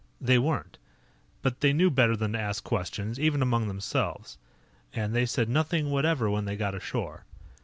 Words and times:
They 0.19 0.39
weren't. 0.39 0.79
But 1.43 1.59
they 1.59 1.73
knew 1.73 1.91
better 1.91 2.17
than 2.17 2.33
to 2.33 2.39
ask 2.39 2.63
questions, 2.63 3.19
even 3.19 3.43
among 3.43 3.67
themselves. 3.67 4.39
And 4.95 5.13
they 5.13 5.27
said 5.27 5.47
nothing 5.47 5.91
whatever 5.91 6.27
when 6.27 6.45
they 6.45 6.55
got 6.55 6.73
ashore. 6.73 7.23